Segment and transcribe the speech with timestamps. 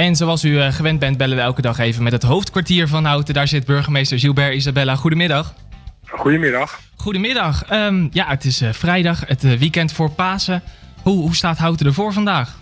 [0.00, 3.04] En zoals u eh, gewend bent, bellen we elke dag even met het hoofdkwartier van
[3.04, 3.34] Houten.
[3.34, 4.96] Daar zit burgemeester Gilbert Isabella.
[4.96, 5.54] Goedemiddag.
[6.06, 6.80] Goedemiddag.
[6.96, 7.64] Goedemiddag.
[7.64, 10.62] Ehm, ja, het is eh, vrijdag, het eh, weekend voor Pasen.
[11.02, 12.58] Hoe, hoe staat Houten ervoor vandaag?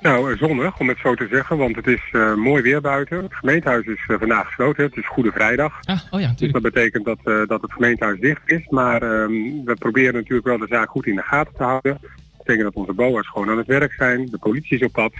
[0.00, 2.02] Nou, zonnig om het zo te zeggen, want het is
[2.36, 3.22] mooi weer buiten.
[3.22, 5.78] Het gemeentehuis is vandaag gesloten, het is Goede Vrijdag.
[5.84, 8.66] Ah, oh ja, dus dat betekent dat, dat het gemeentehuis dicht is.
[8.68, 9.32] Maar ehm,
[9.64, 11.98] we proberen natuurlijk wel de zaak goed in de gaten te houden.
[12.00, 15.12] Dat betekent dat onze BOA's gewoon aan het werk zijn, de politie is op pad.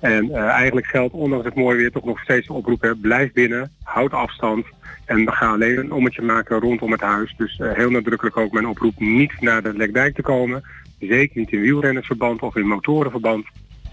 [0.00, 3.32] En uh, eigenlijk geldt ondanks het mooie weer toch nog steeds de oproep, hè, blijf
[3.32, 4.66] binnen, houd afstand.
[5.04, 7.34] En we gaan alleen een ommetje maken rondom het huis.
[7.36, 10.62] Dus uh, heel nadrukkelijk ook mijn oproep niet naar de Lekdijk te komen.
[10.98, 13.46] Zeker niet in wielrennersverband of in motorenverband.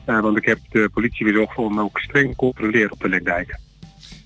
[0.06, 3.60] Uh, want ik heb de politie bezocht om ook streng te controleren op de Lekdijk.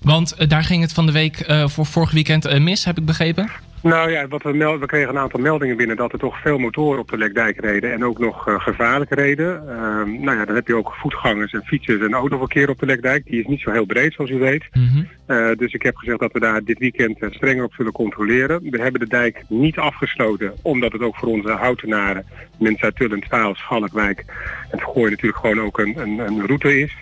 [0.00, 3.50] Want daar ging het van de week voor vorig weekend mis, heb ik begrepen?
[3.82, 6.58] Nou ja, wat we, melden, we kregen een aantal meldingen binnen dat er toch veel
[6.58, 9.62] motoren op de Lekdijk reden en ook nog uh, gevaarlijk reden.
[9.66, 9.72] Uh,
[10.20, 13.24] nou ja, dan heb je ook voetgangers en fietsers en autoverkeer op de Lekdijk.
[13.24, 14.68] Die is niet zo heel breed zoals u weet.
[14.72, 15.08] Mm -hmm.
[15.36, 18.70] uh, dus ik heb gezegd dat we daar dit weekend strenger op zullen controleren.
[18.70, 22.24] We hebben de dijk niet afgesloten, omdat het ook voor onze houtenaren,
[22.58, 24.24] mensen uit Tullend, Vaal, Schalkwijk
[24.70, 26.96] en het Gooi natuurlijk gewoon ook een, een, een route is.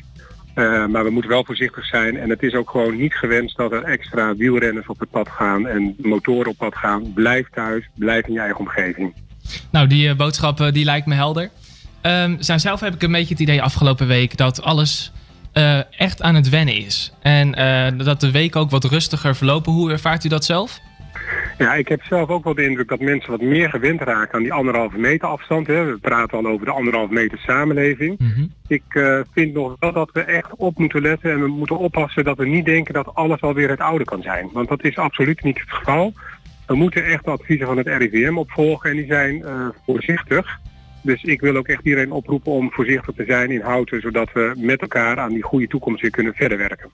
[0.58, 2.16] Uh, maar we moeten wel voorzichtig zijn.
[2.16, 5.66] En het is ook gewoon niet gewenst dat er extra wielrenners op het pad gaan
[5.66, 7.12] en motoren op pad gaan.
[7.12, 9.14] Blijf thuis, blijf in je eigen omgeving.
[9.70, 11.50] Nou, die uh, boodschap uh, die lijkt me helder.
[12.38, 15.12] Zijn zelf heb ik een beetje het idee afgelopen week dat alles
[15.90, 17.12] echt aan het wennen is.
[17.20, 17.50] En
[18.04, 19.72] dat de week ook wat rustiger verlopen.
[19.72, 20.78] Hoe ervaart u dat zelf?
[21.58, 24.42] Ja, ik heb zelf ook wel de indruk dat mensen wat meer gewend raken aan
[24.42, 25.66] die anderhalve meter afstand.
[25.66, 25.84] Hè.
[25.84, 28.18] We praten al over de anderhalve meter samenleving.
[28.18, 28.52] Mm -hmm.
[28.66, 32.24] Ik uh, vind nog wel dat we echt op moeten letten en we moeten oppassen
[32.24, 34.50] dat we niet denken dat alles alweer het oude kan zijn.
[34.52, 36.12] Want dat is absoluut niet het geval.
[36.66, 40.60] We moeten echt de adviezen van het RIVM opvolgen en die zijn uh, voorzichtig.
[41.02, 44.52] Dus ik wil ook echt iedereen oproepen om voorzichtig te zijn in houten, zodat we
[44.56, 46.90] met elkaar aan die goede toekomst weer kunnen verder werken.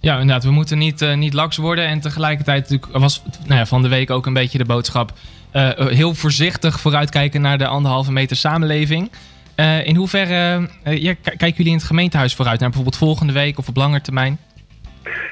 [0.00, 0.44] Ja, inderdaad.
[0.44, 1.86] We moeten niet, uh, niet laks worden.
[1.86, 5.12] En tegelijkertijd was nou ja, van de week ook een beetje de boodschap...
[5.54, 9.10] Uh, heel voorzichtig vooruitkijken naar de anderhalve meter samenleving.
[9.56, 12.60] Uh, in hoeverre ja, kijken jullie in het gemeentehuis vooruit?
[12.60, 14.38] Naar bijvoorbeeld volgende week of op lange termijn?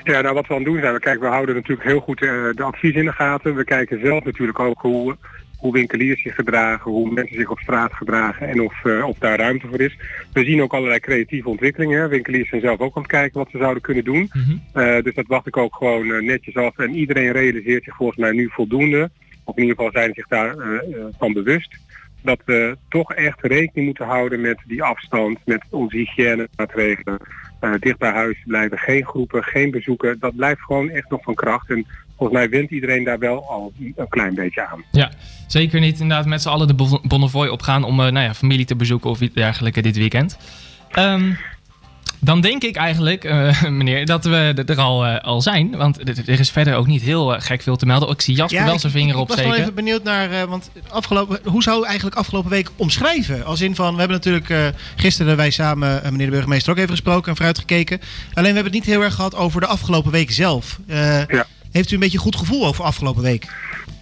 [0.02, 2.18] Ja, nou wat we aan het doen zijn, we, kijken, we houden natuurlijk heel goed
[2.18, 3.54] de advies in de gaten.
[3.54, 5.16] We kijken zelf natuurlijk ook hoe,
[5.56, 9.38] hoe winkeliers zich gedragen, hoe mensen zich op straat gedragen en of, uh, of daar
[9.38, 9.96] ruimte voor is.
[10.32, 12.08] We zien ook allerlei creatieve ontwikkelingen.
[12.08, 14.30] Winkeliers zijn zelf ook aan het kijken wat ze zouden kunnen doen.
[14.32, 14.82] Mm -hmm.
[14.82, 16.78] uh, dus dat wacht ik ook gewoon uh, netjes af.
[16.78, 19.10] En iedereen realiseert zich volgens mij nu voldoende,
[19.44, 20.54] of in ieder geval zijn zich daar
[21.18, 21.76] van bewust,
[22.22, 27.18] dat we toch echt rekening moeten houden met die afstand, met onze hygiënemaatregelen.
[27.78, 30.18] dicht bij huis blijven, geen groepen, geen bezoeken.
[30.18, 31.70] Dat blijft gewoon echt nog van kracht.
[31.70, 34.84] En volgens mij wint iedereen daar wel al een klein beetje aan.
[34.92, 35.10] Ja,
[35.46, 38.76] zeker niet inderdaad met z'n allen de Bonnefoy opgaan om uh, nou ja, familie te
[38.76, 40.38] bezoeken of iets dergelijke dit weekend.
[40.98, 41.36] Um,
[42.20, 45.76] dan denk ik eigenlijk, uh, meneer, dat we er al, uh, al zijn.
[45.76, 48.08] Want er is verder ook niet heel uh, gek veel te melden.
[48.08, 49.44] Ik zie Jasper ja, wel zijn vinger opsteken.
[49.44, 53.44] Ik was wel even benieuwd naar, want afgelopen, hoe zou u eigenlijk afgelopen week omschrijven?
[53.44, 57.30] Als in van, we hebben natuurlijk gisteren wij samen, meneer de burgemeester, ook even gesproken
[57.30, 57.98] en vooruitgekeken.
[57.98, 60.78] Alleen we hebben het niet heel erg gehad over de afgelopen week zelf.
[60.86, 61.46] ja.
[61.76, 63.46] Heeft u een beetje goed gevoel over afgelopen week?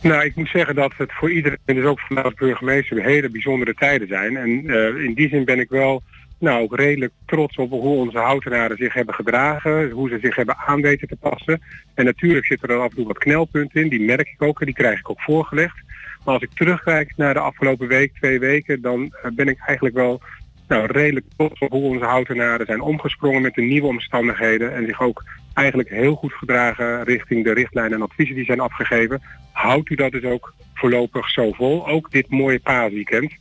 [0.03, 3.75] Nou, ik moet zeggen dat het voor iedereen, dus ook voor de burgemeester, hele bijzondere
[3.75, 4.37] tijden zijn.
[4.37, 6.03] En uh, in die zin ben ik wel
[6.39, 10.57] nou, ook redelijk trots op hoe onze houtenaren zich hebben gedragen, hoe ze zich hebben
[10.67, 11.63] aan weten te passen.
[11.95, 14.67] En natuurlijk zitten er af en toe wat knelpunten in, die merk ik ook en
[14.67, 15.77] die krijg ik ook voorgelegd.
[16.25, 19.97] Maar als ik terugkijk naar de afgelopen week, twee weken, dan uh, ben ik eigenlijk
[19.97, 20.21] wel
[20.69, 21.27] nou, redelijk
[21.69, 27.05] onze houtenaren zijn omgesprongen met de nieuwe omstandigheden en zich ook eigenlijk heel goed gedragen
[27.05, 29.23] richting de richtlijnen en adviezen die zijn afgegeven.
[29.53, 33.33] Houdt u dat dus ook voorlopig zo vol, ook dit mooie paasweekend.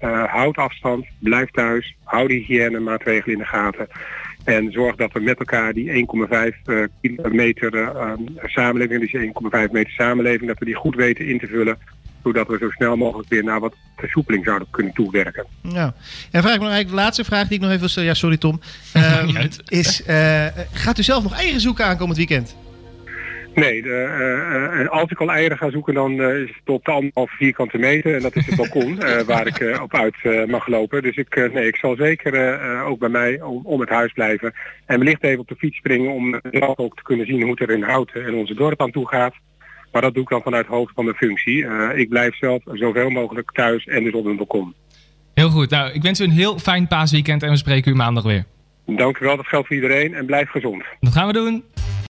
[0.00, 3.88] Uh, houd afstand, blijf thuis, hou de hygiënemaatregelen in de gaten.
[4.44, 6.06] En zorg dat we met elkaar die
[6.50, 8.12] 1,5 uh, meter uh,
[8.44, 11.78] samenleving, dus 1,5 meter samenleving, dat we die goed weten in te vullen
[12.32, 15.46] zodat we zo snel mogelijk weer naar wat versoepeling zouden kunnen toewerken.
[15.62, 15.94] Ja.
[16.30, 18.08] En vraag ik nog eigenlijk de laatste vraag die ik nog even wil stellen.
[18.08, 18.60] Ja, sorry Tom.
[18.94, 19.36] Um,
[19.68, 22.56] is, uh, gaat u zelf nog eieren zoeken aankomend weekend?
[23.54, 26.90] Nee, de, uh, als ik al eieren ga zoeken, dan uh, is het op de
[26.90, 28.14] anderhalve vierkante meter.
[28.14, 31.02] En dat is het balkon uh, waar ik op uit mag lopen.
[31.02, 34.54] Dus ik, nee, ik zal zeker ook bij mij om, om, het huis blijven.
[34.86, 37.60] En wellicht even op de fiets springen om zelf ook te kunnen zien hoe het
[37.60, 39.34] er in Houten en onze dorp aan toe gaat.
[39.92, 41.56] Maar dat doe ik dan vanuit hoofd van mijn functie.
[41.56, 44.74] Uh, ik blijf zelf zoveel mogelijk thuis en dus op een balkon.
[45.34, 45.70] Heel goed.
[45.70, 48.44] Nou, ik wens u een heel fijn paasweekend en we spreken u maandag weer.
[48.86, 49.36] Dank u wel.
[49.36, 50.84] Dat geldt voor iedereen en blijf gezond.
[51.00, 51.64] Dat gaan we doen.